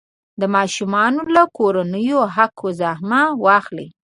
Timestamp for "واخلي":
3.43-3.87